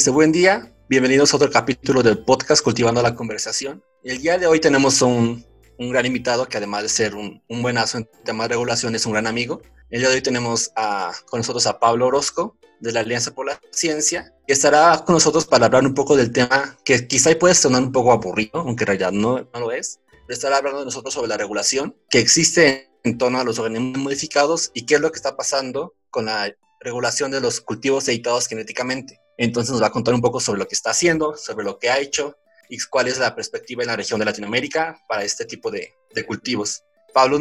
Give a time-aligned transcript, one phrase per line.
[0.00, 3.84] Este buen día, bienvenidos a otro capítulo del podcast Cultivando la Conversación.
[4.02, 5.44] El día de hoy tenemos un,
[5.78, 9.04] un gran invitado que además de ser un, un buenazo en temas de regulación es
[9.04, 9.60] un gran amigo.
[9.90, 13.44] El día de hoy tenemos a, con nosotros a Pablo Orozco de la Alianza por
[13.44, 17.54] la Ciencia y estará con nosotros para hablar un poco del tema que quizá puede
[17.54, 20.00] sonar un poco aburrido, aunque en realidad no, no lo es.
[20.26, 23.98] Pero estará hablando de nosotros sobre la regulación que existe en torno a los organismos
[23.98, 28.46] modificados y qué es lo que está pasando con la regulación de los cultivos editados
[28.46, 29.20] genéticamente.
[29.40, 31.88] Entonces nos va a contar un poco sobre lo que está haciendo, sobre lo que
[31.88, 32.36] ha hecho
[32.68, 36.26] y cuál es la perspectiva en la región de Latinoamérica para este tipo de, de
[36.26, 36.84] cultivos.
[37.14, 37.40] Pablo,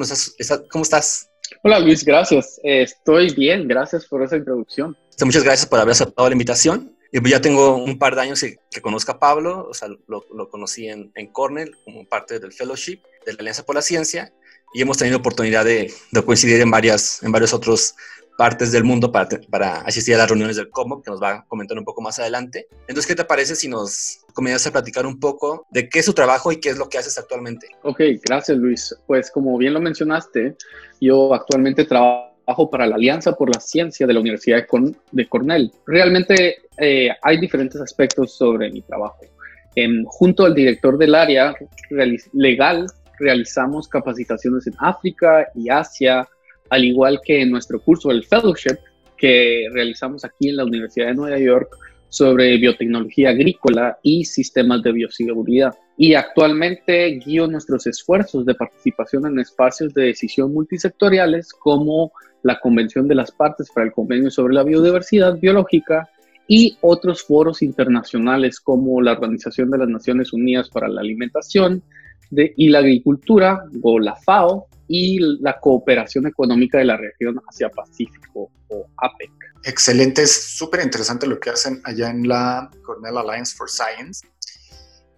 [0.71, 1.29] ¿cómo estás?
[1.61, 2.57] Hola Luis, gracias.
[2.63, 4.97] estoy bien, gracias por esa introducción.
[5.25, 6.95] Muchas gracias por haber aceptado la invitación.
[7.11, 9.89] Y pues ya tengo un par de años que, que conozco a Pablo, o sea,
[9.89, 13.81] lo, lo conocí en, en, Cornell como parte del fellowship de la Alianza por la
[13.81, 14.31] Ciencia
[14.73, 17.95] y hemos tenido oportunidad de, de coincidir en, varias, en varios otros
[18.39, 21.77] partes del mundo para, asistir a las reuniones del COMO, que nos va a comentar
[21.77, 22.67] un poco más adelante.
[22.87, 26.13] Entonces, ¿qué te parece si nos comienzas a platicar un poco de qué es su
[26.13, 27.67] trabajo y qué es lo que haces actualmente?
[27.83, 28.95] Ok, gracias Luis.
[29.07, 30.55] Pues como bien lo mencionaste,
[31.01, 34.65] yo actualmente trabajo para la Alianza por la Ciencia de la Universidad
[35.11, 35.73] de Cornell.
[35.85, 39.19] Realmente eh, hay diferentes aspectos sobre mi trabajo.
[39.75, 41.53] Eh, junto al director del área
[42.31, 42.85] legal,
[43.19, 46.25] realizamos capacitaciones en África y Asia,
[46.69, 48.77] al igual que en nuestro curso, el Fellowship,
[49.17, 51.75] que realizamos aquí en la Universidad de Nueva York
[52.09, 55.75] sobre biotecnología agrícola y sistemas de bioseguridad.
[55.97, 63.07] Y actualmente guío nuestros esfuerzos de participación en espacios de decisión multisectoriales como la Convención
[63.07, 66.09] de las Partes para el Convenio sobre la Biodiversidad Biológica
[66.47, 71.83] y otros foros internacionales como la Organización de las Naciones Unidas para la Alimentación
[72.31, 78.87] y la Agricultura, o la FAO, y la cooperación económica de la región Asia-Pacífico o
[78.97, 79.31] APEC.
[79.63, 84.27] Excelente, es súper interesante lo que hacen allá en la Cornell Alliance for Science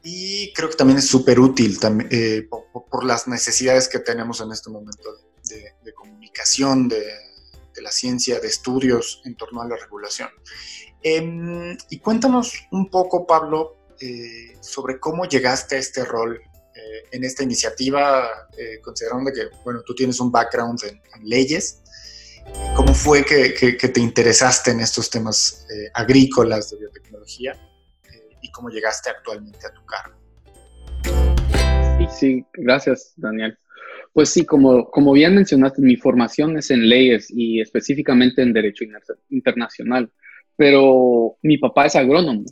[0.03, 1.77] y creo que también es súper útil
[2.09, 5.09] eh, por, las necesidades que tenemos en este momento
[5.47, 7.03] de, comunicación, de,
[7.81, 10.29] la ciencia, de estudios en torno a la regulación.
[11.01, 16.41] Em, y cuéntanos un poco, Pablo, eh, sobre cómo llegaste a este rol
[16.91, 21.81] eh, en esta iniciativa, eh, considerando que, bueno, tú tienes un background en, leyes,
[22.75, 27.55] ¿cómo fue que, que, te interesaste en estos temas eh, agrícolas de biotecnología
[28.41, 30.17] y cómo llegaste actualmente a tu cargo?
[31.97, 33.57] Sí, sí, gracias, Daniel.
[34.11, 38.83] Pues sí, como, como bien mencionaste, mi formación es en leyes y específicamente en derecho
[39.29, 40.11] internacional,
[40.57, 42.43] pero mi papá es agrónomo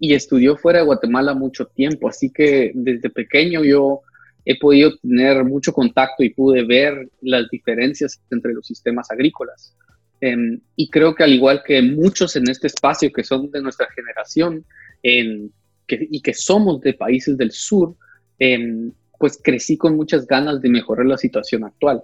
[0.00, 4.00] y estudió fuera de Guatemala mucho tiempo, así que desde pequeño yo
[4.46, 9.76] he podido tener mucho contacto y pude ver las diferencias entre los sistemas agrícolas.
[10.22, 13.88] Em, y creo que al igual que muchos en este espacio que son de nuestra
[13.94, 14.64] generación
[15.02, 15.52] en,
[15.86, 17.94] y que somos de países del sur,
[18.38, 22.02] em, pues crecí con muchas ganas de mejorar la situación actual.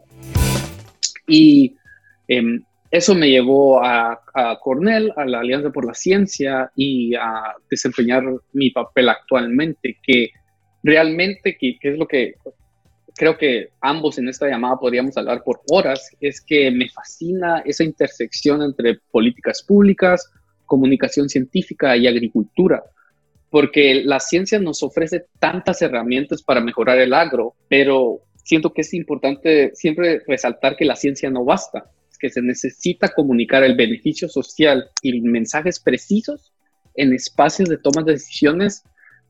[1.26, 1.76] Y
[2.28, 4.20] em, eso me llevó a,
[4.62, 10.30] Cornell, a la Alianza por la Ciencia y a desempeñar mi papel actualmente, que
[10.82, 12.34] realmente, que, es lo que
[13.14, 17.82] creo que ambos en esta llamada podríamos hablar por horas, es que me fascina esa
[17.82, 20.30] intersección entre políticas públicas,
[20.64, 22.84] comunicación científica y agricultura,
[23.50, 28.94] porque la ciencia nos ofrece tantas herramientas para mejorar el agro, pero siento que es
[28.94, 34.90] importante siempre resaltar que la ciencia no basta que se necesita comunicar el beneficio social
[35.02, 36.52] y mensajes precisos
[36.94, 38.82] en espacios de toma de decisiones,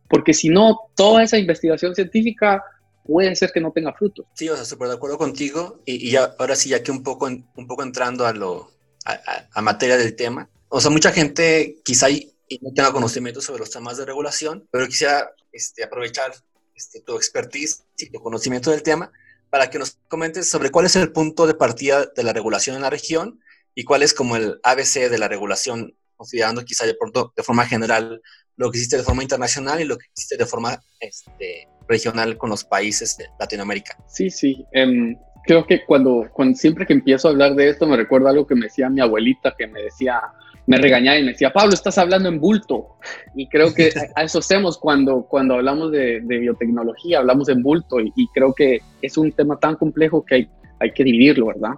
[0.08, 2.62] porque si no, toda esa investigación científica
[3.04, 4.26] puede ser que no tenga frutos.
[4.34, 5.82] Sí, o sea, súper de acuerdo contigo.
[5.84, 8.70] Y, ya, ahora sí, ya que un poco, un poco entrando a, lo,
[9.04, 13.70] a, materia del tema, o sea, mucha gente quizá y no tenga conocimiento sobre los
[13.70, 16.32] temas de regulación, pero quisiera este, aprovechar
[16.74, 19.10] este, tu expertise y tu conocimiento del tema
[19.50, 22.82] para que nos comentes sobre cuál es el punto de partida de la regulación en
[22.82, 23.40] la región
[23.74, 27.66] y cuál es como el ABC de la regulación, considerando quizá de, pronto, de forma
[27.66, 28.22] general
[28.56, 32.50] lo que existe de forma internacional y lo que existe de forma este, regional con
[32.50, 33.98] los países de Latinoamérica.
[34.08, 34.64] Sí, sí.
[34.74, 35.14] Um,
[35.44, 38.54] creo que cuando, cuando siempre que empiezo a hablar de esto me recuerda algo que
[38.54, 40.20] me decía mi abuelita, que me decía,
[40.66, 42.96] me regañaba y me decía, Pablo, estás hablando en bulto.
[43.34, 48.12] Y creo que a eso hacemos cuando, cuando hablamos de, biotecnología, hablamos en bulto y,
[48.34, 50.48] creo que es un tema tan complejo que hay,
[50.80, 51.74] hay que dividirlo, ¿verdad?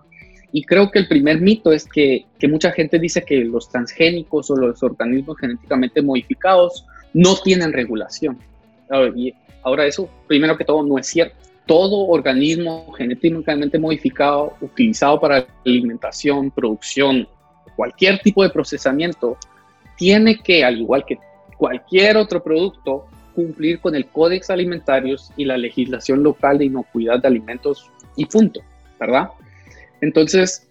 [0.51, 4.51] Y creo que el primer mito es que, que, mucha gente dice que los transgénicos
[4.51, 8.39] o los organismos genéticamente modificados no tienen regulación.
[9.15, 11.37] Y ahora eso, primero que todo, no es cierto.
[11.67, 17.29] Todo organismo genéticamente modificado utilizado para alimentación, producción,
[17.79, 19.39] cualquier tipo de procesamiento
[19.97, 21.17] tiene que, al igual que
[21.57, 27.29] cualquier otro producto, cumplir con el Códex Alimentarios y la legislación local de inocuidad de
[27.29, 28.63] alimentos y punto,
[28.99, 29.29] ¿verdad?
[30.01, 30.67] Entonces,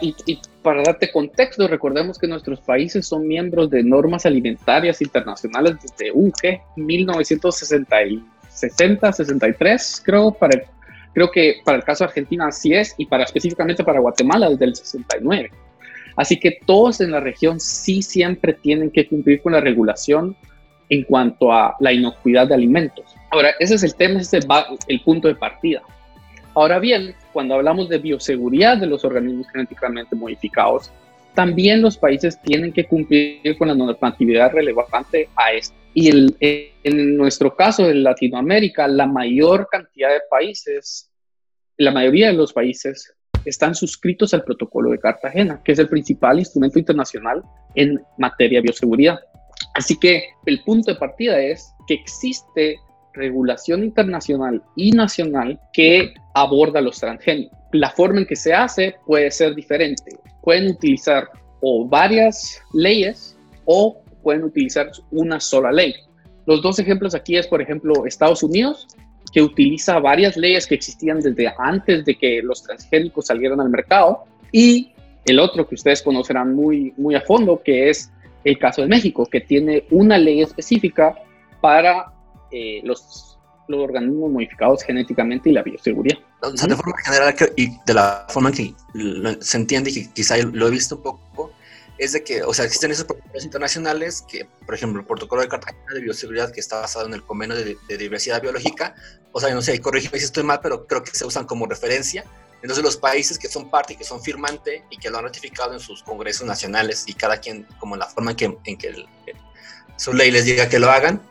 [0.00, 6.10] y, para darte contexto, recordemos que nuestros países son miembros de normas alimentarias internacionales desde
[6.10, 6.62] un ¿qué?
[6.74, 10.64] 1960, 63, creo, para
[11.14, 14.64] creo que para el caso de Argentina así es, y para específicamente para Guatemala desde
[14.64, 15.52] el 69.
[16.18, 20.36] Así que todos en la región sí siempre tienen que cumplir con la regulación
[20.88, 23.14] en cuanto a la inocuidad de alimentos.
[23.30, 24.46] Ahora, ese es el tema, ese es
[24.88, 25.80] el punto de partida.
[26.54, 30.90] Ahora bien, cuando hablamos de bioseguridad de los organismos genéticamente modificados,
[31.34, 35.76] también los países tienen que cumplir con la normatividad relevante a esto.
[35.94, 36.10] Y
[36.82, 41.12] en nuestro caso, en Latinoamérica, la mayor cantidad de países,
[41.76, 46.38] la mayoría de los países están suscritos al protocolo de Cartagena, que es el principal
[46.38, 47.42] instrumento internacional
[47.74, 49.18] en materia de bioseguridad.
[49.74, 52.76] Así que el punto de partida es que existe
[53.14, 57.58] regulación internacional y nacional que aborda los transgénicos.
[57.72, 60.18] La forma en que se hace puede ser diferente.
[60.42, 61.28] Pueden utilizar
[61.60, 65.94] o varias leyes o pueden utilizar una sola ley.
[66.46, 68.86] Los dos ejemplos aquí es, por ejemplo, Estados Unidos,
[69.30, 74.24] que utiliza varias leyes que existían desde antes de que los transgénicos salieran al mercado,
[74.52, 74.92] y
[75.24, 78.10] el otro que ustedes conocerán muy, muy a fondo, que es
[78.44, 81.14] el caso de México, que tiene una ley específica
[81.60, 82.12] para
[82.50, 83.38] eh, los,
[83.68, 86.18] los organismos modificados genéticamente y la bioseguridad.
[86.40, 88.72] O sea, de forma general y de la forma que
[89.40, 91.52] se entiende que quizá lo he visto un poco,
[91.98, 95.48] es de que, o sea, existen esos protocolos internacionales que, por ejemplo, el protocolo de
[95.48, 98.94] Cartagena de bioseguridad que está basado en el convenio de, diversidad biológica,
[99.32, 102.24] o sea, no sé, corrígeme si estoy mal, pero creo que se usan como referencia.
[102.62, 105.72] Entonces los países que son parte y que son firmante y que lo han ratificado
[105.72, 109.06] en sus congresos nacionales y cada quien como la forma en que, en que
[109.96, 111.22] su ley les diga que lo hagan,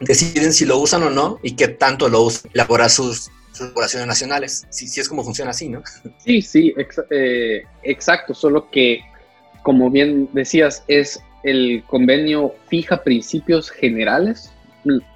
[0.00, 3.72] deciden si lo usan o no y qué tanto lo usan, elaborar sus, sus
[4.06, 4.66] nacionales.
[4.70, 5.82] Si, si es como funciona así, ¿no?
[6.24, 6.74] Sí, sí,
[7.10, 9.00] eh, exacto, solo que,
[9.68, 14.50] como bien decías, es el convenio fija principios generales,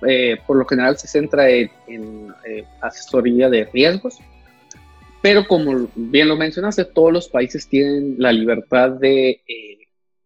[0.07, 4.19] eh, por lo general se centra en, eh, asesoría de riesgos,
[5.23, 9.41] pero como bien lo mencionaste, todos los países tienen la libertad de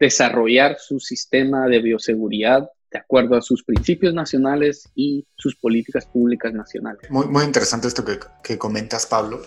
[0.00, 6.52] desarrollar su sistema de bioseguridad de acuerdo a sus principios nacionales y sus políticas públicas
[6.52, 7.08] nacionales.
[7.10, 9.42] Muy, muy interesante esto que, que comentas, Pablo.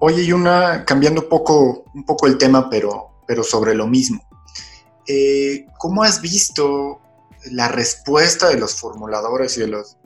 [0.00, 4.26] Oye, y una, cambiando poco, un poco el tema, pero, pero sobre lo mismo.
[5.06, 7.00] Eh, ¿Cómo has visto
[7.52, 9.98] la respuesta de los formuladores y de los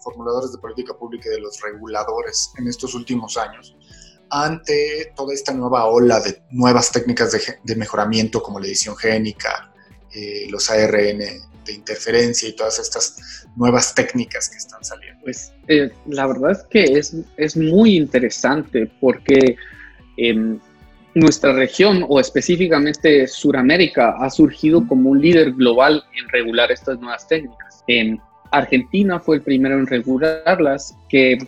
[0.00, 3.76] formuladores de política pública y de los reguladores en estos últimos años
[4.30, 9.72] ante toda esta nueva ola de nuevas técnicas de, de mejoramiento como la edición génica,
[10.14, 15.22] eh, los ARN de interferencia y todas estas nuevas técnicas que están saliendo?
[15.22, 19.56] Pues eh, la verdad es que es, es muy interesante porque
[20.16, 20.60] en
[21.18, 27.26] nuestra región o específicamente Suramérica ha surgido como un líder global en regular estas nuevas
[27.26, 27.82] técnicas.
[27.86, 31.38] En Argentina fue el primero en regularlas, que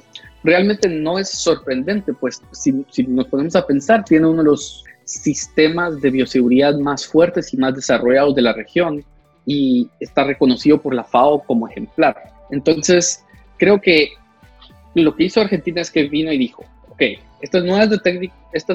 [0.43, 4.85] realmente no es sorprendente, pues si, si nos ponemos a pensar, tiene uno de los
[5.05, 9.05] sistemas de bioseguridad más fuertes y más desarrollados de la región
[9.47, 12.17] y está reconocido por la FAO como ejemplar.
[12.51, 13.25] Entonces,
[13.59, 14.11] creo que
[14.95, 17.03] lo que hizo Argentina es que vino y dijo, ok,
[17.41, 17.65] estas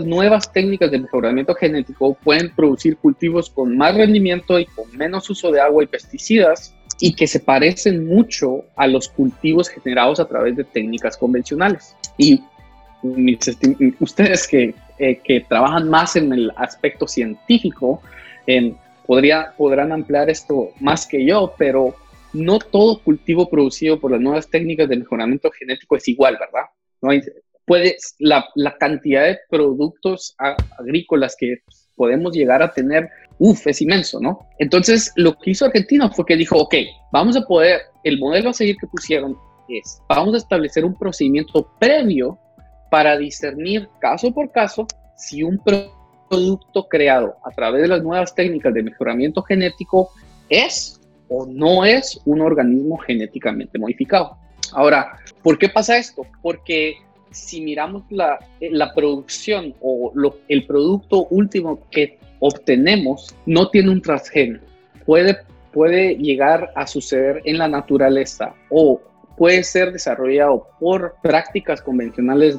[0.06, 5.52] nuevas, técnicas de mejoramiento genético pueden producir cultivos con más rendimiento y con menos uso
[5.52, 10.56] de agua y pesticidas y que se parecen mucho a los cultivos generados a través
[10.56, 11.96] de técnicas convencionales.
[12.18, 12.42] Y
[14.00, 18.02] ustedes que, eh, que trabajan más en el aspecto científico,
[18.48, 21.96] en podría, podrán ampliar esto más que yo, pero
[22.34, 26.68] no todo cultivo producido por las nuevas técnicas de mejoramiento genético es igual, ¿verdad?
[27.02, 27.22] No hay,
[27.66, 30.36] puede, la, la cantidad de productos
[30.78, 31.58] agrícolas que
[31.96, 34.48] podemos llegar a tener, uff, es inmenso, ¿no?
[34.60, 36.76] Entonces, lo que hizo Argentina fue que dijo, ok,
[37.12, 39.38] vamos a poder, el modelo a seguir que pusieron
[39.70, 42.38] es, vamos a establecer un procedimiento previo
[42.92, 44.86] para discernir caso por caso
[45.18, 45.60] si un
[46.30, 50.12] producto creado a través de las nuevas técnicas de mejoramiento genético
[50.50, 54.38] es o no es un organismo genéticamente modificado.
[54.74, 56.24] Ahora, ¿por qué pasa esto?
[56.42, 56.98] Porque
[57.36, 60.12] si miramos la, la producción o
[60.48, 64.64] el producto último que obtenemos, no tiene un transgénero.
[65.06, 65.38] Puede,
[65.72, 69.02] puede llegar a suceder en la naturaleza o
[69.38, 72.58] puede ser desarrollado por prácticas convencionales,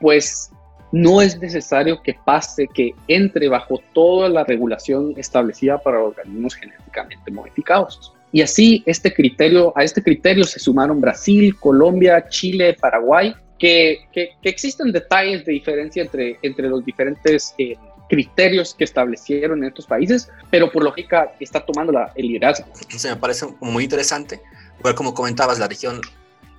[0.00, 0.50] pues
[0.90, 7.30] no es necesario que pase, que entre bajo toda la regulación establecida para organismos genéticamente
[7.30, 8.12] modificados.
[8.30, 14.90] Y así este criterio, a este criterio se sumaron Brasil, Colombia, Chile, Paraguay, que, existen
[14.90, 17.76] detalles de diferencia entre, entre los diferentes eh,
[18.08, 22.66] criterios que establecieron en estos países, pero por lógica está tomando la, el liderazgo.
[22.80, 24.40] Entonces me parece muy interesante,
[24.80, 26.00] igual como comentabas, la región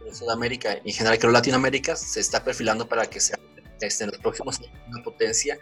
[0.06, 3.38] de Sudamérica y en general creo Latinoamérica se está perfilando para que sea
[3.82, 5.58] este, en los próximos una potencia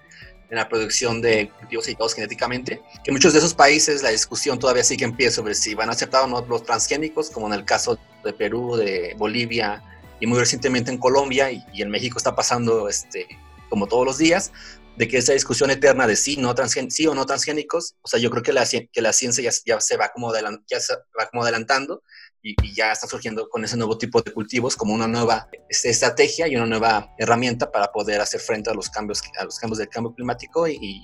[0.51, 4.83] en la producción de cultivos editados genéticamente, en muchos de esos países la discusión todavía
[4.83, 7.63] sigue en pie sobre si van a aceptar o no los transgénicos, como en el
[7.63, 9.81] caso de Perú, de Bolivia
[10.21, 13.27] y muy recientemente en Colombia y, en México está pasando este,
[13.69, 14.53] como todos los días,
[14.95, 16.53] de que esa discusión eterna de sí, no
[16.89, 19.97] sí o no transgénicos, o sea, yo creo que la, que la ciencia ya, se
[19.97, 20.31] va como,
[20.69, 22.03] ya se va como adelantando
[22.43, 26.47] y, ya está surgiendo con ese nuevo tipo de cultivos como una nueva este, estrategia
[26.47, 29.89] y una nueva herramienta para poder hacer frente a los cambios, a los cambios del
[29.89, 31.03] cambio climático y, y,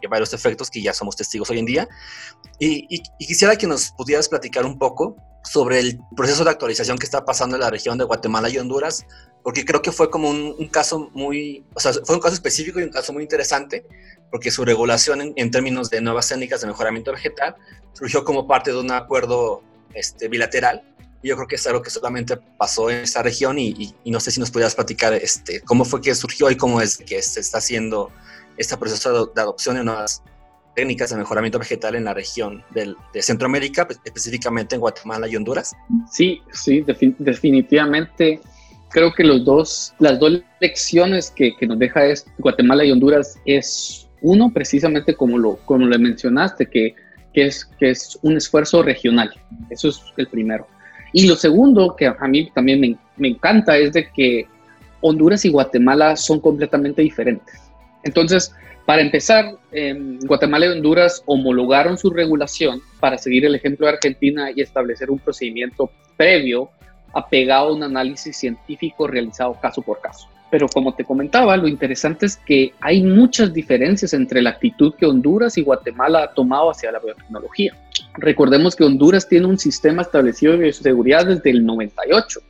[0.00, 1.88] y varios efectos que ya somos testigos hoy en día.
[2.58, 7.24] Y, quisiera que nos pudieras platicar un poco sobre el proceso de actualización que está
[7.24, 9.06] pasando en la región de Guatemala y Honduras,
[9.42, 12.84] porque creo que fue como un, caso muy, o sea, fue un caso específico y
[12.84, 13.84] un caso muy interesante,
[14.30, 17.56] porque su regulación en, en términos de nuevas técnicas de mejoramiento vegetal
[17.92, 20.82] surgió como parte de un acuerdo este, bilateral.
[21.22, 24.30] Y yo creo que es algo que solamente pasó en esta región y, no sé
[24.30, 27.58] si nos pudieras platicar este, cómo fue que surgió y cómo es que se está
[27.58, 28.10] haciendo
[28.56, 30.22] este proceso de adopción de nuevas
[30.74, 35.36] técnicas de mejoramiento vegetal en la región del, de Centroamérica, pues, específicamente en Guatemala y
[35.36, 35.74] Honduras.
[36.10, 36.84] Sí, sí,
[37.18, 38.40] definitivamente.
[38.90, 43.38] Creo que los dos, las dos lecciones que, que nos deja es Guatemala y Honduras
[43.46, 46.94] es uno, precisamente como lo, como le mencionaste, que
[47.32, 49.32] que es, que es un esfuerzo regional.
[49.70, 50.66] Eso es el primero.
[51.12, 54.46] Y lo segundo, que a mí también me, me encanta, es de que
[55.00, 57.60] Honduras y Guatemala son completamente diferentes.
[58.04, 58.54] Entonces,
[58.86, 59.56] para empezar,
[60.24, 65.18] Guatemala y Honduras homologaron su regulación para seguir el ejemplo de Argentina y establecer un
[65.18, 66.70] procedimiento previo
[67.12, 70.28] apegado a un análisis científico realizado caso por caso.
[70.52, 75.06] Pero como te comentaba, lo interesante es que hay muchas diferencias entre la actitud que
[75.06, 77.74] Honduras y Guatemala ha tomado hacia la biotecnología.
[78.18, 82.40] Recordemos que Honduras tiene un sistema establecido de bioseguridad desde el 98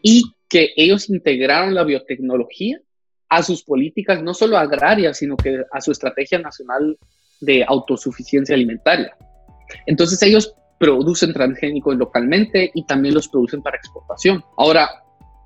[0.00, 2.80] y que ellos integraron la biotecnología
[3.28, 6.96] a sus políticas no solo agrarias, sino que a su estrategia nacional
[7.42, 9.14] de autosuficiencia alimentaria.
[9.84, 14.42] Entonces ellos producen transgénicos localmente y también los producen para exportación.
[14.56, 14.88] Ahora,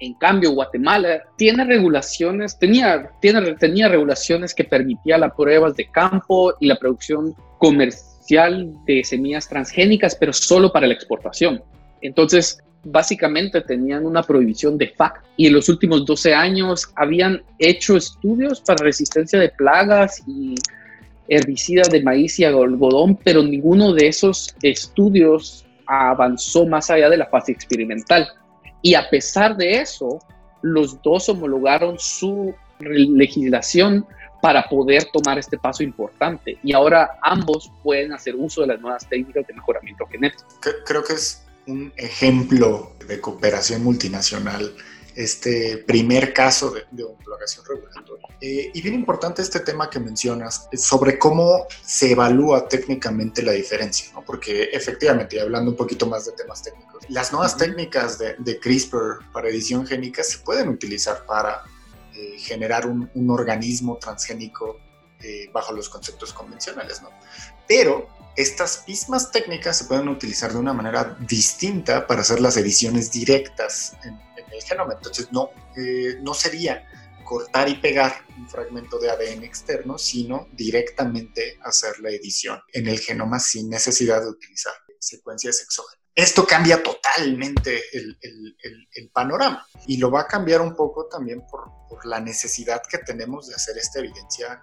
[0.03, 6.55] en cambio, Guatemala tiene regulaciones, tenía, tiene, tenía regulaciones que permitían las pruebas de campo
[6.59, 11.63] y la producción comercial de semillas transgénicas, pero solo para la exportación.
[12.01, 17.97] Entonces, básicamente tenían una prohibición de facto y en los últimos 12 años habían hecho
[17.97, 20.57] estudios para resistencia de plagas y
[21.29, 27.27] herbicidas de maíz y algodón, pero ninguno de esos estudios avanzó más allá de la
[27.27, 28.27] fase experimental.
[28.83, 30.19] Y a pesar de eso,
[30.63, 34.07] los dos homologaron su legislación
[34.43, 36.59] para poder tomar este paso importante.
[36.65, 40.45] Y ahora ambos pueden hacer uso de las nuevas técnicas de mejoramiento genético.
[40.85, 44.75] Creo que es un ejemplo de cooperación multinacional
[45.17, 48.27] este primer caso de, de homologación regulatoria.
[48.41, 54.13] Eh, y bien importante este tema que mencionas sobre cómo se evalúa técnicamente la diferencia,
[54.15, 54.25] ¿no?
[54.25, 59.31] porque efectivamente, hablando un poquito más de temas técnicos, las nuevas técnicas de, de, CRISPR
[59.33, 61.63] para edición génica se pueden utilizar para
[62.15, 64.79] eh, generar un, un, organismo transgénico
[65.21, 67.11] eh, bajo los conceptos convencionales, ¿no?
[67.69, 73.13] Pero estas mismas técnicas se pueden utilizar de una manera distinta para hacer las ediciones
[73.13, 74.19] directas en,
[74.61, 74.95] genoma.
[74.95, 76.87] Entonces no, eh, no sería
[77.25, 83.01] cortar y pegar un fragmento de ADN externo, sino directamente hacer la edición en el
[83.01, 86.03] genoma sin necesidad de utilizar secuencias exógenas.
[86.15, 88.19] Esto cambia totalmente el,
[89.15, 91.71] panorama y lo va a cambiar un poco también por,
[92.05, 94.63] la necesidad que tenemos de hacer esta evidencia,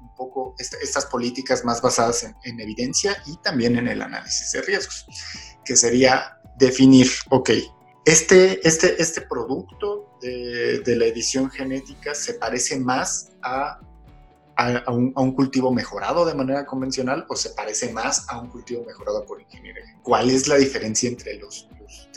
[0.00, 4.62] un poco estas políticas más basadas en, en evidencia y también en el análisis de
[4.62, 5.04] riesgos,
[5.64, 7.50] que sería definir, ok,
[8.04, 13.80] este, este, este producto de, la edición genética se parece más a,
[14.56, 19.24] a, un, cultivo mejorado de manera convencional o se parece más a un cultivo mejorado
[19.24, 19.84] por ingeniería.
[20.02, 21.68] ¿Cuál es la diferencia entre los,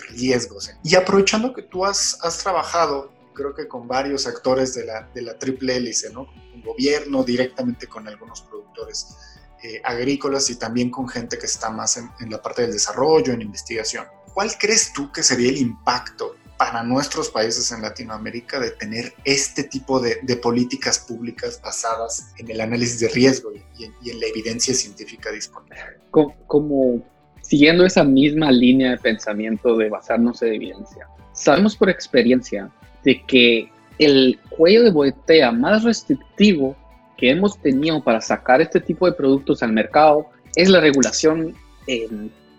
[0.09, 0.71] riesgos?
[0.83, 5.37] Y aprovechando que tú has, trabajado, creo que con varios actores de la, de la
[5.37, 6.25] triple hélice, ¿no?
[6.25, 9.15] con gobierno, directamente con algunos productores
[9.61, 13.41] eh, agrícolas y también con gente que está más en la parte del desarrollo, en
[13.41, 14.05] investigación.
[14.35, 19.63] ¿Cuál crees tú que sería el impacto para nuestros países en Latinoamérica de tener este
[19.63, 25.31] tipo de, políticas públicas basadas en el análisis de riesgo y en, la evidencia científica
[25.31, 25.99] disponible.
[26.11, 27.01] Como,
[27.41, 32.69] siguiendo esa misma línea de pensamiento de basarnos en evidencia, sabemos por experiencia
[33.03, 36.75] de que el cuello de botella más restrictivo
[37.17, 41.53] que hemos tenido para sacar este tipo de productos al mercado es la regulación
[41.87, 42.07] eh,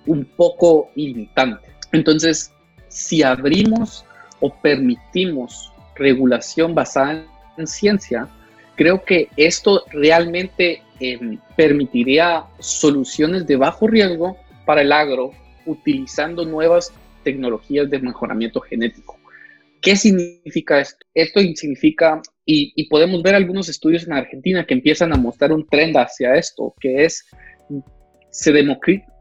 [0.06, 1.68] un poco limitante.
[1.92, 2.52] Entonces,
[2.88, 4.04] si abrimos
[4.40, 8.28] o permitimos regulación basada en ciencia,
[8.76, 15.32] creo que esto realmente em, permitiría soluciones de bajo riesgo para el agro
[15.64, 16.92] utilizando nuevas
[17.25, 19.18] tecnologías de mejoramiento genético.
[19.80, 21.06] ¿Qué significa esto?
[21.14, 25.96] Esto significa, y, podemos ver algunos estudios en Argentina que empiezan a mostrar un trend
[25.96, 27.25] hacia esto, que es,
[28.30, 28.52] se,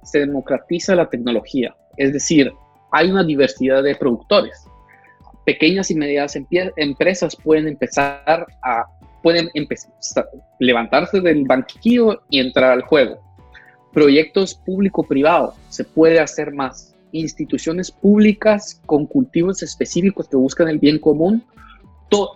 [0.06, 1.76] se democratiza la tecnología.
[1.98, 2.54] Es decir,
[2.92, 4.66] hay una diversidad de productores.
[5.46, 6.38] Pequeñas y medianas
[6.78, 8.86] empresas pueden empezar a
[9.26, 9.50] pueden
[10.60, 13.20] levantarse del banquillo y entrar al juego.
[13.92, 16.94] Proyectos público-privado, se puede hacer más.
[17.12, 21.44] Instituciones públicas con cultivos específicos que buscan el bien común.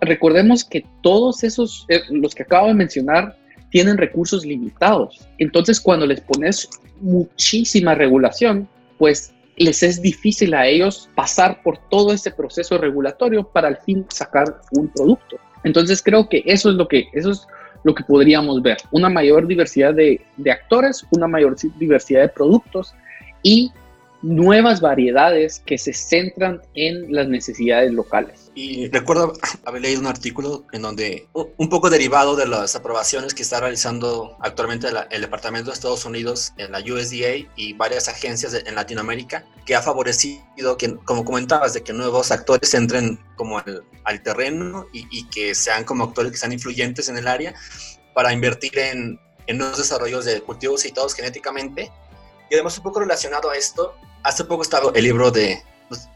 [0.02, 3.38] recordemos que todos esos, eh, los que acabo de mencionar,
[3.70, 5.28] tienen recursos limitados.
[5.38, 6.70] Entonces, cuando les pones
[7.02, 13.68] muchísima regulación, pues les es difícil a ellos pasar por todo ese proceso regulatorio para
[13.68, 15.38] al fin sacar un producto.
[15.64, 17.46] Entonces creo que eso es lo que, eso es
[17.84, 22.96] lo que podríamos ver, una mayor diversidad de, de actores, una mayor diversidad de productos
[23.44, 23.72] y
[24.22, 28.52] nuevas variedades que se centran en las necesidades locales.
[28.54, 29.34] Y recuerdo
[29.66, 34.36] haber leído un artículo en donde, un poco derivado de las aprobaciones que está realizando
[34.42, 39.76] actualmente el Departamento de Estados Unidos en la USDA y varias agencias en Latinoamérica, que
[39.76, 45.08] ha favorecido, que, como comentabas, de que nuevos actores entren como al, al terreno y,
[45.12, 47.54] y, que sean como actores que sean influyentes en el área
[48.14, 51.92] para invertir en, en nuevos desarrollos de cultivos citados genéticamente.
[52.50, 55.62] Y además un poco relacionado a esto, hace poco estaba el libro de,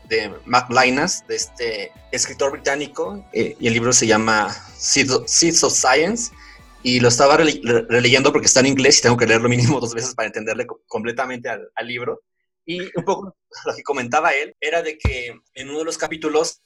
[0.09, 5.73] de Mac Linas, de este escritor británico, eh, y el libro se llama Seeds of
[5.73, 6.31] Science,
[6.83, 10.13] y lo estaba releyendo porque está en inglés y tengo que leerlo mínimo dos veces
[10.13, 12.21] para entenderle completamente al, al, libro.
[12.65, 13.35] Y un poco
[13.65, 16.61] lo que comentaba él era de que en uno de los capítulos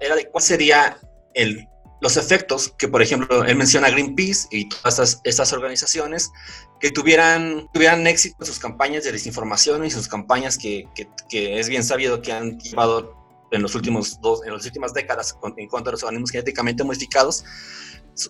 [0.00, 0.98] era de cuál sería
[1.34, 1.66] el
[2.04, 6.30] los efectos que, por ejemplo, él menciona Greenpeace y todas estas, estas organizaciones
[6.78, 10.84] que tuvieran, tuvieran éxito en sus campañas de desinformación y sus campañas que,
[11.30, 13.16] que, es bien sabido que han llevado
[13.52, 17.42] en los últimos dos, en las últimas décadas en cuanto a los organismos genéticamente modificados.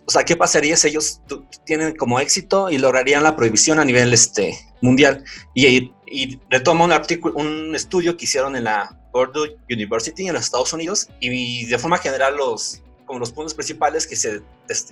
[0.06, 1.20] O sea, ¿qué pasaría si ellos
[1.66, 5.24] tienen como éxito y lograrían la prohibición a nivel este, mundial?
[5.52, 10.44] Y, y retoma un artículo, un estudio que hicieron en la Purdue University en los
[10.44, 14.42] Estados Unidos y de forma general los, como los puntos principales que se,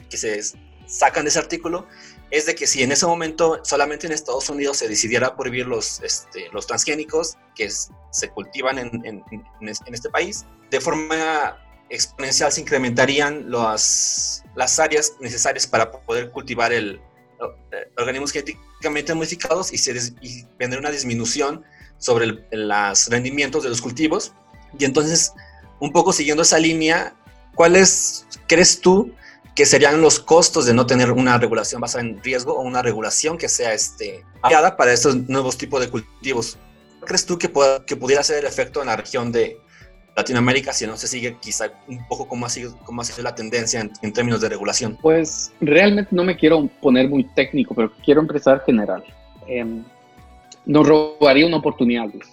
[0.09, 0.40] que se
[0.87, 1.87] sacan de ese artículo
[2.31, 6.01] es de que si en ese momento solamente en Estados Unidos se decidiera prohibir los,
[6.03, 12.62] este, los transgénicos que se cultivan en, en, en, este país, de forma exponencial se
[12.62, 17.01] incrementarían las, las áreas necesarias para poder cultivar el,
[17.72, 21.64] eh, organismos genéticamente modificados y, se y vendría una disminución
[21.98, 24.33] sobre los rendimientos de los cultivos.
[24.79, 25.33] Y entonces,
[25.81, 27.14] un poco siguiendo esa línea,
[27.54, 29.12] ¿cuáles crees tú
[29.54, 33.36] que serían los costos de no tener una regulación basada en riesgo o una regulación
[33.36, 36.58] que sea este, para estos nuevos tipos de cultivos?
[37.04, 37.50] ¿Crees tú que,
[37.86, 39.58] que pudiera ser el efecto en la región de
[40.16, 43.34] Latinoamérica si no se sigue quizá un poco cómo ha sido, cómo ha sido la
[43.34, 44.98] tendencia en, términos de regulación?
[45.00, 49.02] Pues realmente no me quiero poner muy técnico, pero quiero empezar general.
[49.46, 49.82] Em,
[50.64, 52.26] nos robaría una oportunidad, Luis.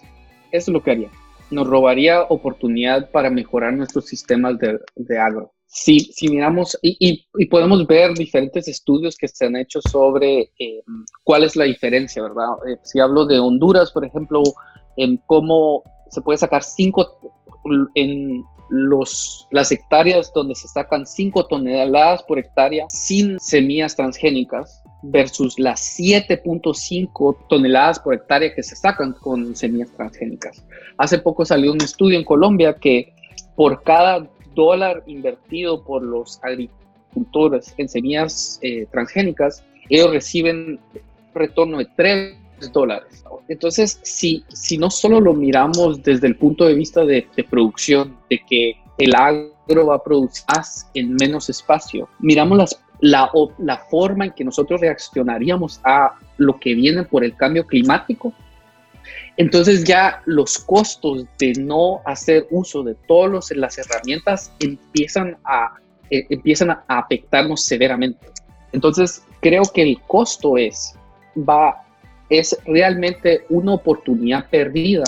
[0.52, 1.10] Eso es lo que haría
[1.50, 5.52] nos robaría oportunidad para mejorar nuestros sistemas de, de agro.
[5.66, 10.82] Si, si miramos, y, y, podemos ver diferentes estudios que se han hecho sobre eh,
[11.22, 12.48] cuál es la diferencia, ¿verdad?
[12.68, 14.42] Eh, si hablo de Honduras, por ejemplo,
[14.96, 17.36] en cómo se puede sacar cinco,
[17.94, 25.98] en las hectáreas donde se sacan 5 toneladas por hectárea sin semillas transgénicas versus las
[25.98, 30.64] 7.5 toneladas por hectárea que se sacan con semillas transgénicas.
[30.98, 33.12] Hace poco salió un estudio en Colombia que
[33.56, 40.78] por cada dólar invertido por los agricultores en semillas eh, transgénicas, ellos reciben
[41.34, 43.24] retorno de 3 dólares.
[43.48, 48.16] Entonces, si, si no solo lo miramos desde el punto de vista de, de producción,
[48.28, 54.26] de que el agro va a producir más en menos espacio, miramos la, la forma
[54.26, 58.32] en que nosotros reaccionaríamos a lo que viene por el cambio climático,
[59.36, 65.76] Entonces ya los costos de no hacer uso de todas las herramientas empiezan a,
[66.10, 68.26] eh, empiezan a afectarnos severamente.
[68.72, 70.94] Entonces creo que el costo es,
[71.36, 71.82] va,
[72.30, 75.04] es realmente una oportunidad perdida,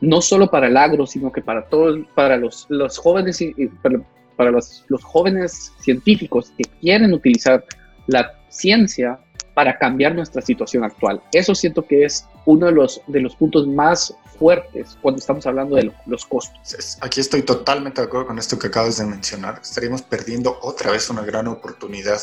[0.00, 3.42] no solo para el agro, sino que para todos, para los, los jóvenes,
[3.82, 4.00] para,
[4.36, 7.64] para los, los jóvenes científicos que quieren utilizar
[8.06, 9.18] la ciencia
[9.54, 11.22] para cambiar nuestra situación actual.
[11.32, 15.76] Eso siento que es uno de los, de los puntos más fuertes cuando estamos hablando
[15.76, 16.98] de los costos.
[17.00, 19.60] Aquí estoy totalmente de acuerdo con esto que acabas de mencionar.
[19.62, 22.20] Estaríamos perdiendo otra vez una gran oportunidad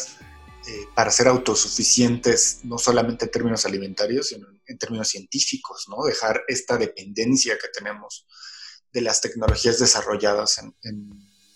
[0.70, 6.04] eh, para ser autosuficientes, no solamente en términos alimentarios, sino en términos científicos, ¿no?
[6.04, 8.28] Dejar esta dependencia que tenemos
[8.94, 11.10] de las tecnologías desarrolladas en, en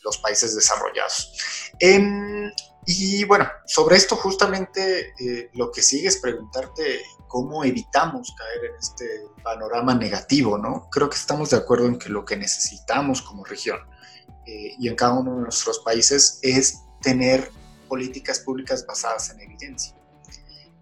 [0.03, 1.31] los países desarrollados.
[1.79, 2.51] En,
[2.87, 8.75] y bueno, sobre esto justamente eh, lo que sigue es preguntarte cómo evitamos caer en
[8.79, 9.05] este
[9.43, 10.89] panorama negativo, ¿no?
[10.91, 13.79] Creo que estamos de acuerdo en que lo que necesitamos como región
[14.47, 17.51] eh, y en cada uno de nuestros países es tener
[17.93, 19.95] políticas públicas basadas en evidencia.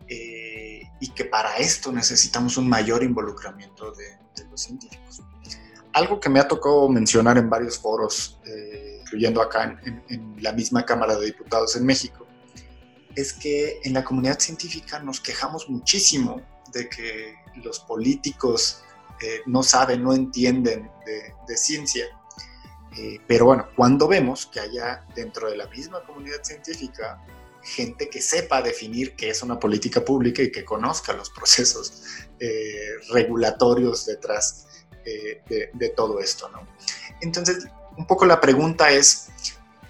[0.07, 4.19] Eh, y que para esto necesitamos un mayor involucramiento de,
[4.49, 5.21] los científicos.
[5.93, 8.39] Algo que me ha tocado mencionar en varios foros
[9.11, 12.25] incluyendo acá en, la misma Cámara de Diputados en México,
[13.15, 18.83] es que en la comunidad científica nos quejamos muchísimo de que los políticos
[19.21, 22.05] eh, no saben, no entienden de, ciencia.
[22.97, 27.23] Eh, pero bueno, cuando vemos que haya dentro de la misma comunidad científica
[27.63, 32.03] gente que sepa definir qué es una política pública y que conozca los procesos
[32.39, 34.67] eh, regulatorios detrás
[35.05, 36.67] de, de, todo esto, ¿no?
[37.21, 37.65] Entonces,
[37.97, 39.29] un poco la pregunta es,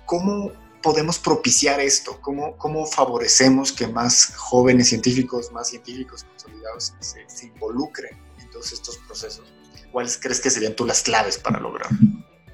[0.06, 2.20] ¿cómo podemos propiciar esto?
[2.22, 8.98] ¿Cómo, cómo favorecemos que más jóvenes científicos, más científicos consolidados se, involucren en todos estos
[9.00, 9.54] procesos?
[9.92, 11.98] ¿Cuáles crees que serían tú las claves para lograrlo?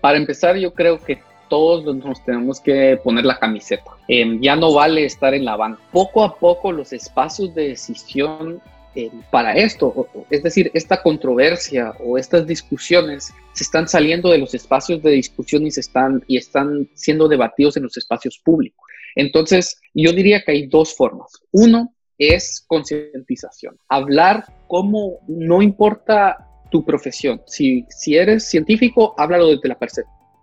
[0.02, 3.92] Para empezar, yo creo que todos nos tenemos que poner la camiseta.
[4.08, 5.82] Em, ya no vale estar en la banca.
[5.92, 8.62] Poco a poco los espacios de decisión
[8.96, 10.08] eh, para esto.
[10.30, 15.66] Es decir, esta controversia o estas discusiones se están saliendo de los espacios de discusión
[15.66, 18.86] y, se están, y están siendo debatidos en los espacios públicos.
[19.16, 21.32] Entonces, yo diría que hay dos formas.
[21.52, 23.78] Uno es concientización.
[23.88, 27.42] Hablar como no importa tu profesión.
[27.46, 29.78] Si, si eres científico, háblalo desde la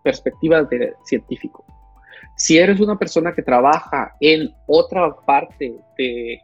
[0.03, 1.65] perspectiva de científico.
[2.37, 6.41] Si eres una persona que trabaja en otra parte de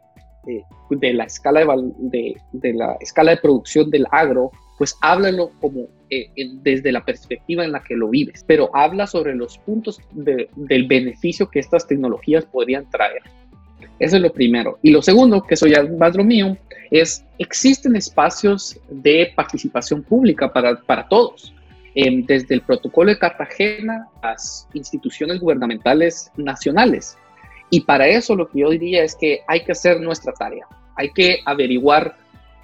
[0.89, 1.65] de, la escala
[1.97, 6.29] de, de, la escala de producción del agro, pues háblalo como eh,
[6.61, 11.49] desde la perspectiva en la que lo vives, pero habla sobre los puntos del beneficio
[11.49, 13.21] que estas tecnologías podrían traer.
[14.01, 14.79] Eso es lo primero.
[14.81, 16.57] Y lo segundo, que eso ya es más lo mío,
[16.89, 21.53] es existen espacios de participación pública para, para todos.
[21.93, 27.15] Em, desde el protocolo de Cartagena, las instituciones gubernamentales nacionales,
[27.69, 30.65] y para eso lo que yo diría es que hay que hacer nuestra tarea.
[30.95, 32.15] Hay que averiguar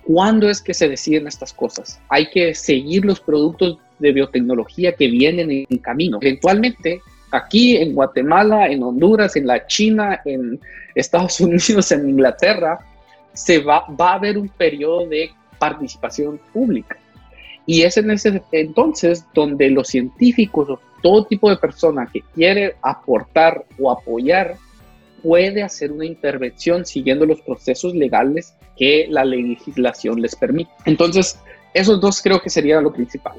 [0.06, 2.02] cuándo es que se deciden estas cosas.
[2.10, 6.18] Hay que seguir los productos de biotecnología que vienen en camino.
[6.20, 10.60] Eventualmente, aquí en Guatemala, en Honduras, en la China, en
[10.96, 12.80] Estados Unidos, en Inglaterra,
[13.34, 16.98] se va, va a haber un periodo de participación pública.
[17.66, 22.76] Y es en ese entonces donde los científicos o todo tipo de persona que quiere
[22.82, 24.56] aportar o apoyar
[25.22, 30.72] puede hacer una intervención siguiendo los procesos legales que la legislación les permite.
[30.86, 31.40] Entonces,
[31.74, 33.36] esos dos creo que sería lo principal.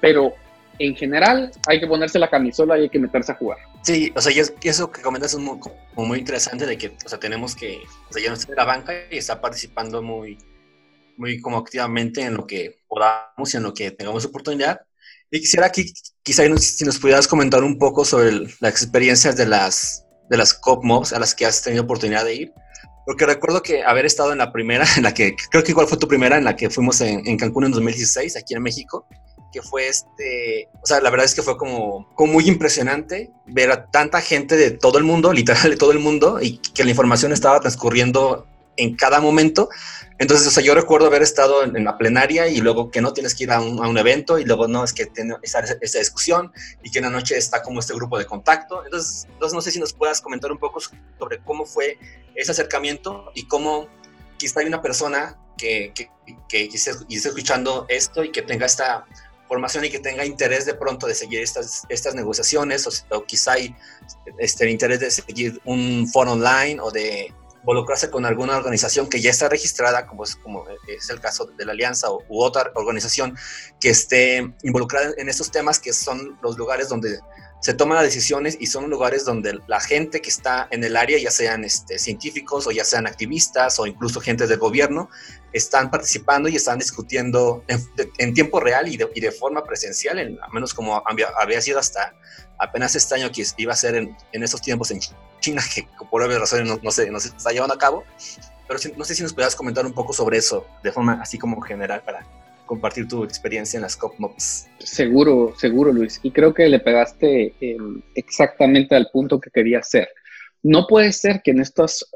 [0.00, 0.34] Pero
[0.80, 3.58] en general hay que ponerse la camisola y hay que meterse a jugar.
[3.82, 5.58] Sí, o sea, y eso que comentas es muy,
[5.94, 8.64] muy interesante de que, o sea, tenemos que, o sea, ya no está en la
[8.64, 10.38] banca y está participando muy,
[11.16, 14.80] muy como activamente en lo que podamos y en lo que tengamos oportunidad.
[15.30, 20.06] Y quisiera aquí, quizá si nos pudieras comentar un poco sobre las experiencias de las
[20.30, 22.52] de las COP Mobs a las que has tenido oportunidad de ir?
[23.04, 25.98] Porque recuerdo que haber estado en la primera, en la que creo que igual fue
[25.98, 29.06] tu primera, en la que fuimos en, Cancún en 2016, aquí en México,
[29.52, 33.70] que fue este, o sea, la verdad es que fue como, como muy impresionante ver
[33.70, 36.90] a tanta gente de todo el mundo, literal de todo el mundo, y que la
[36.90, 39.68] información estaba transcurriendo en cada momento.
[40.18, 43.34] Entonces, o sea, yo recuerdo haber estado en, la plenaria y luego que no tienes
[43.34, 45.62] que ir a un, evento y luego no, es que tiene esa,
[45.98, 48.84] discusión y que en la noche está como este grupo de contacto.
[48.84, 51.98] Entonces, entonces, no sé si nos puedas comentar un poco sobre cómo fue
[52.34, 53.88] ese acercamiento y cómo
[54.36, 56.10] quizá hay una persona que, que,
[56.48, 59.06] que, esté, escuchando esto y que tenga esta
[59.50, 63.54] formación y que tenga interés de pronto de seguir estas, estas negociaciones o, o quizá
[63.54, 63.74] hay
[64.38, 69.30] este, interés de seguir un foro online o de involucrarse con alguna organización que ya
[69.30, 73.36] está registrada, como es, como es el caso de la Alianza u otra organización
[73.80, 77.18] que esté involucrada en estos temas, que son los lugares donde
[77.60, 81.18] se toman las decisiones y son lugares donde la gente que está en el área,
[81.18, 85.10] ya sean este, científicos o ya sean activistas o incluso gente del gobierno,
[85.52, 90.72] están participando y están discutiendo en, tiempo real y de, forma presencial, en, al menos
[90.72, 92.14] como había, sido hasta
[92.58, 95.00] apenas este año que iba a ser en, en estos tiempos en
[95.40, 98.04] China, que por obvias razones no, no, se, no se está llevando a cabo.
[98.66, 101.60] Pero no sé si nos puedas comentar un poco sobre eso, de forma así como
[101.60, 102.24] general, para
[102.70, 104.68] compartir tu experiencia en las COPMOPs.
[104.78, 106.20] Seguro, seguro, Luis.
[106.22, 110.08] Y creo que le pegaste em, exactamente al punto que quería hacer.
[110.62, 112.08] No puede ser que en estos,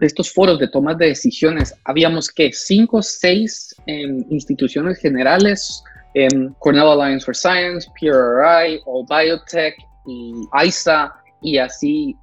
[0.00, 5.80] estos foros de toma de decisiones habíamos que cinco seis em, instituciones generales,
[6.14, 9.76] em, Cornell Alliance for Science, PRI, All Biotech
[10.08, 10.32] y
[10.66, 12.16] ISA, y así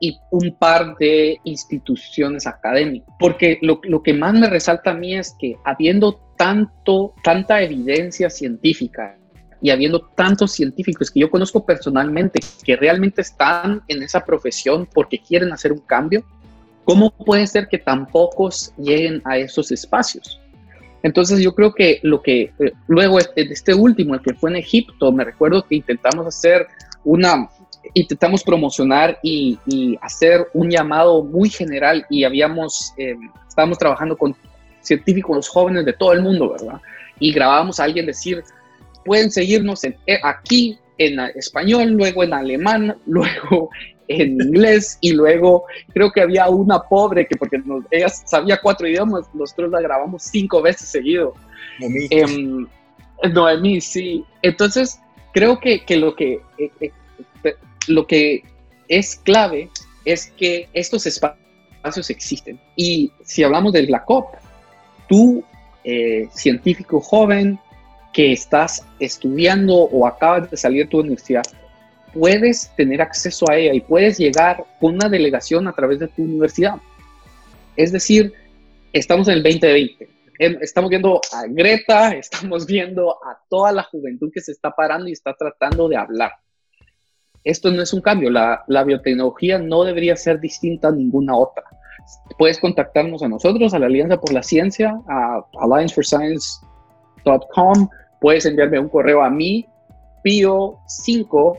[0.00, 3.14] y un par de instituciones académicas.
[3.20, 8.30] Porque lo, lo, que más me resalta a mí es que habiendo tanto, tanta evidencia
[8.30, 9.18] científica
[9.60, 15.18] y habiendo tantos científicos que yo conozco personalmente que realmente están en esa profesión porque
[15.18, 16.24] quieren hacer un cambio,
[16.84, 20.40] ¿cómo puede ser que tan pocos lleguen a esos espacios?
[21.02, 24.56] Entonces yo creo que lo que eh, luego este, este último, el que fue en
[24.56, 26.66] Egipto, me recuerdo que intentamos hacer
[27.04, 27.48] una,
[27.94, 29.58] intentamos promocionar y,
[30.00, 33.16] hacer un llamado muy general y habíamos, eh,
[33.48, 34.36] estábamos trabajando con
[34.80, 36.80] científicos jóvenes de todo el mundo, ¿verdad?
[37.18, 38.42] Y grabábamos a alguien decir,
[39.04, 43.70] pueden seguirnos en, eh, aquí en español, luego en alemán, luego
[44.08, 49.26] en inglés y luego creo que había una pobre que porque ella sabía cuatro idiomas,
[49.34, 51.34] nosotros la grabamos cinco veces seguido.
[51.78, 52.06] Noemí.
[52.10, 54.24] Eh, Noemí, sí.
[54.42, 54.98] Entonces,
[55.32, 56.92] creo que, que lo que eh, eh,
[57.86, 58.44] lo que
[58.88, 59.70] es clave
[60.04, 62.60] es que estos espacios existen.
[62.76, 64.34] Y si hablamos de la COP,
[65.08, 65.44] tú,
[65.84, 67.58] eh, científico joven,
[68.12, 71.44] que estás estudiando o acabas de salir de tu universidad,
[72.12, 76.22] puedes tener acceso a ella y puedes llegar con una delegación a través de tu
[76.22, 76.76] universidad.
[77.76, 78.32] Es decir,
[78.92, 80.08] estamos en el 2020.
[80.40, 85.08] Em, estamos viendo a Greta, estamos viendo a toda la juventud que se está parando
[85.08, 86.32] y está tratando de hablar
[87.44, 91.64] esto no es un cambio, la, biotecnología no debería ser distinta a ninguna otra.
[92.38, 97.88] Puedes contactarnos a nosotros, a la Alianza por la Ciencia, a allianceforscience.com,
[98.20, 99.66] puedes enviarme un correo a mí,
[100.24, 101.58] pio5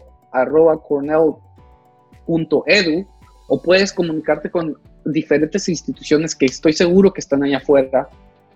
[0.88, 3.08] cornell.edu,
[3.48, 8.10] o puedes comunicarte con diferentes instituciones que estoy seguro que están allá afuera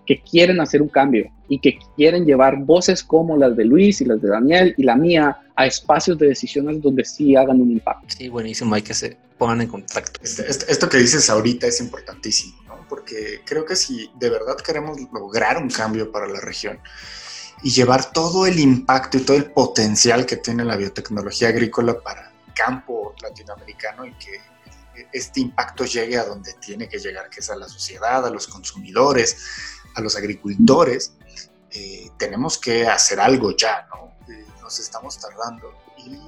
[0.06, 4.04] que quieren hacer un cambio y que quieren llevar voces como las de Luis y
[4.04, 8.06] las de Daniel y la mía a espacios de decisiones donde sí hagan un impacto.
[8.08, 10.20] Sí, buenísimo, hay que se pongan en contacto.
[10.22, 12.86] Este, este, esto que dices ahorita es importantísimo, ¿no?
[12.88, 16.80] porque creo que si de verdad queremos lograr un cambio para la región
[17.62, 22.30] y llevar todo el impacto y todo el potencial que tiene la biotecnología agrícola para
[22.30, 24.40] el campo latinoamericano y que
[25.12, 28.46] este impacto llegue a donde tiene que llegar, que es a la sociedad, a los
[28.46, 29.36] consumidores,
[29.94, 31.12] a los agricultores,
[31.70, 34.14] eh, tenemos que hacer algo ya, ¿no?
[34.32, 35.74] Eh, nos estamos tardando.
[35.98, 36.18] Y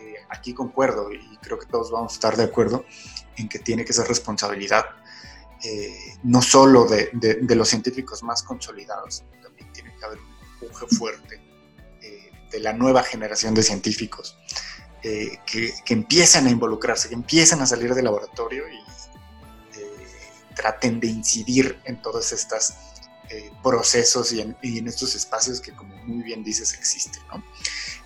[0.00, 2.84] eh, aquí concuerdo, y creo que todos vamos a estar de acuerdo,
[3.36, 4.84] en que tiene que ser responsabilidad
[6.22, 7.10] no solo de,
[7.56, 11.40] los científicos más consolidados, también tiene que haber un empuje fuerte
[12.52, 14.38] de la nueva generación de científicos
[15.02, 18.78] que, que, empiezan a involucrarse, que empiezan a salir del laboratorio y
[20.56, 22.76] traten de incidir en todas estas
[23.28, 24.56] eh, procesos y en,
[24.88, 27.22] estos espacios que, como muy bien dices, existen.
[27.28, 27.44] ¿no?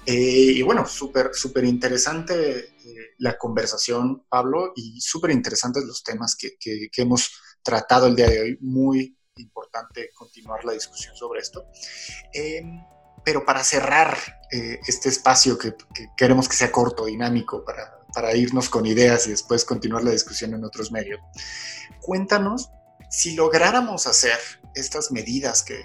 [0.07, 6.37] Eh, y bueno, súper, súper interesante eh, la conversación, Pablo, y súper interesantes los temas
[6.37, 7.31] que, que, hemos
[7.63, 8.59] tratado el día de hoy.
[8.61, 11.67] Muy importante continuar la discusión sobre esto.
[12.33, 12.81] Em,
[13.25, 14.17] pero para cerrar
[14.51, 19.31] este espacio que, que, queremos que sea corto, dinámico, para, para irnos con ideas y
[19.31, 21.21] después continuar la discusión en otros medios,
[22.01, 22.71] cuéntanos
[23.11, 24.39] si lográramos hacer
[24.75, 25.81] estas medidas que,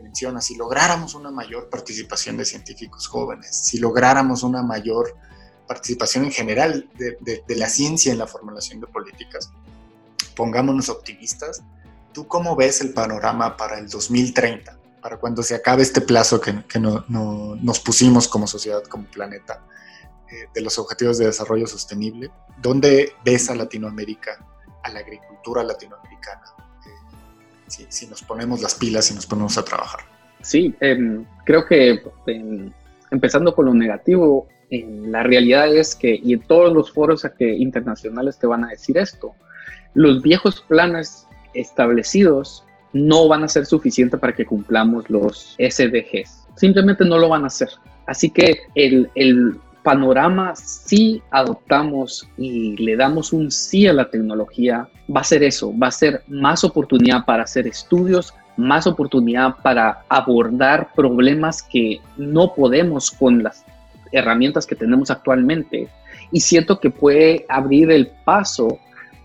[0.00, 5.16] mencionas, si lográramos una mayor participación de científicos jóvenes, si lográramos una mayor
[5.66, 9.50] participación en general de, la ciencia en la formulación de políticas,
[10.36, 11.62] pongámonos optimistas,
[12.12, 16.54] ¿tú cómo ves el panorama para el 2030, para cuando se acabe este plazo que,
[16.78, 19.64] nos pusimos como sociedad, como planeta,
[20.30, 22.30] eh, de los objetivos de desarrollo sostenible?
[22.60, 24.38] ¿Dónde ves a Latinoamérica,
[24.82, 26.42] a la agricultura latinoamericana?
[27.88, 30.00] Si, nos ponemos las pilas y nos ponemos a trabajar.
[30.42, 32.70] Sí, em, creo que em,
[33.10, 38.38] empezando con lo negativo, la realidad es que, y en todos los foros que, internacionales
[38.38, 39.34] te van a decir esto,
[39.94, 46.46] los viejos planes establecidos no van a ser suficientes para que cumplamos los SDGs.
[46.56, 47.68] Simplemente no lo van a hacer.
[48.06, 54.88] Así que el, el panorama, si adoptamos y le damos un sí a la tecnología,
[55.14, 60.04] va a ser eso, va a ser más oportunidad para hacer estudios, más oportunidad para
[60.08, 63.64] abordar problemas que no podemos con las
[64.10, 65.88] herramientas que tenemos actualmente.
[66.32, 68.78] Y siento que puede abrir el paso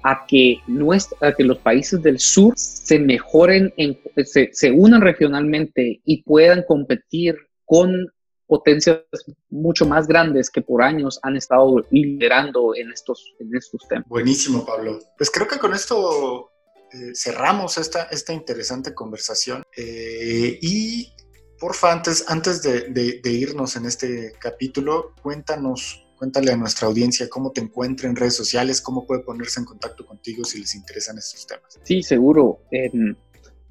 [0.03, 6.01] a que, nuestra, que los países del sur se mejoren, en, se, se unan regionalmente
[6.03, 8.11] y puedan competir con
[8.49, 9.03] potencias
[9.51, 14.09] mucho más grandes que por años han estado liderando en estos, en estos temas.
[14.09, 14.99] Buenísimo, Pablo.
[15.15, 16.49] Pues creo que con esto
[16.91, 19.62] eh, cerramos esta, esta interesante conversación.
[19.77, 21.13] Eh, y
[21.59, 27.62] porfa, antes, antes de, irnos en este capítulo, cuéntanos, cuéntale a nuestra audiencia cómo te
[27.62, 31.79] encuentra en redes sociales, cómo puede ponerse en contacto contigo si les interesan estos temas.
[31.83, 32.63] Sí, seguro.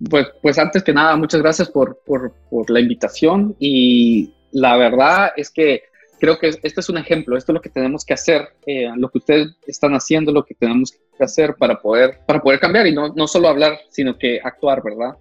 [0.08, 5.32] pues, pues antes que nada, muchas gracias por, por, por la invitación y la verdad
[5.36, 5.82] es que
[6.18, 9.08] creo que este es un ejemplo, esto es lo que tenemos que hacer, eh, lo
[9.08, 12.94] que ustedes están haciendo, lo que tenemos que hacer para poder, para poder cambiar y
[12.94, 15.16] no, no solo hablar, sino que actuar, ¿verdad?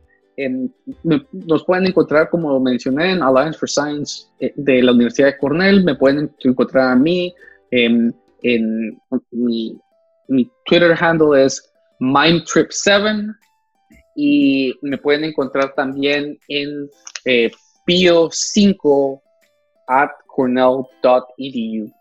[1.32, 5.84] nos pueden encontrar, como mencioné, en Alliance for Science eh, de la Universidad de Cornell,
[5.84, 7.34] me pueden encontrar a mí,
[7.72, 8.16] en
[9.32, 13.36] mi, Twitter handle es MindTrip7
[14.16, 16.90] y me pueden encontrar también en
[17.26, 17.52] eh,
[17.88, 19.21] pio5
[19.88, 21.91] at cornell.edu.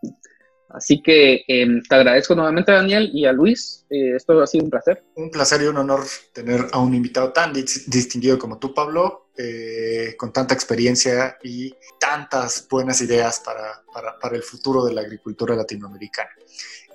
[0.69, 3.87] Así que em, te agradezco nuevamente, Daniel, y a Luis.
[3.89, 5.03] Eh, esto ha sido un placer.
[5.15, 10.15] Un placer y un honor tener a un invitado tan distinguido como tú, Pablo, eh,
[10.19, 15.55] con tanta experiencia y tantas buenas ideas para, para, para el futuro de la agricultura
[15.55, 16.31] latinoamericana.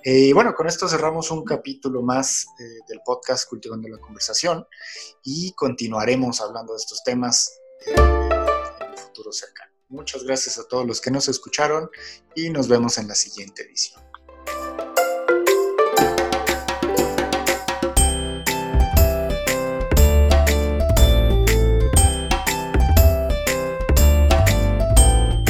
[0.04, 2.46] Eh, y bueno, con esto cerramos un capítulo más
[2.88, 4.66] del podcast Cultivando la Conversación
[5.24, 7.52] y continuaremos hablando de estos temas
[9.12, 9.70] futuro cercano.
[9.88, 11.90] Muchas gracias a todos los que nos escucharon
[12.34, 14.02] y nos vemos en la siguiente edición.